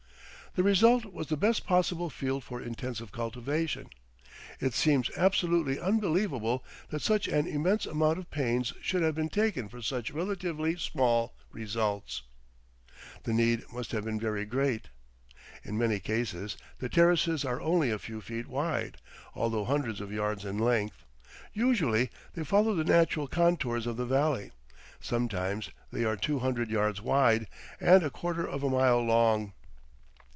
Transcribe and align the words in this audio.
The 0.53 0.63
result 0.63 1.05
was 1.05 1.27
the 1.27 1.37
best 1.37 1.65
possible 1.65 2.09
field 2.09 2.43
for 2.43 2.61
intensive 2.61 3.13
cultivation. 3.13 3.89
It 4.59 4.73
seems 4.73 5.09
absolutely 5.15 5.79
unbelievable 5.79 6.65
that 6.89 7.01
such 7.01 7.29
an 7.29 7.47
immense 7.47 7.85
amount 7.85 8.19
of 8.19 8.29
pains 8.31 8.73
should 8.81 9.01
have 9.01 9.15
been 9.15 9.29
taken 9.29 9.69
for 9.69 9.81
such 9.81 10.11
relatively 10.11 10.75
small 10.75 11.37
results. 11.53 12.23
The 13.23 13.31
need 13.31 13.63
must 13.71 13.93
have 13.93 14.03
been 14.03 14.19
very 14.19 14.43
great. 14.43 14.89
In 15.63 15.77
many 15.77 15.99
cases 16.01 16.57
the 16.79 16.89
terraces 16.89 17.45
are 17.45 17.61
only 17.61 17.89
a 17.89 17.97
few 17.97 18.19
feet 18.19 18.47
wide, 18.49 18.97
although 19.33 19.63
hundreds 19.63 20.01
of 20.01 20.11
yards 20.11 20.43
in 20.43 20.57
length. 20.57 21.05
Usually 21.53 22.09
they 22.33 22.43
follow 22.43 22.75
the 22.75 22.83
natural 22.83 23.29
contours 23.29 23.87
of 23.87 23.95
the 23.95 24.05
valley. 24.05 24.51
Sometimes 24.99 25.69
they 25.93 26.03
are 26.03 26.17
two 26.17 26.39
hundred 26.39 26.69
yards 26.69 27.01
wide 27.01 27.47
and 27.79 28.03
a 28.03 28.09
quarter 28.09 28.45
of 28.45 28.63
a 28.63 28.69
mile 28.69 28.99
long. 28.99 29.53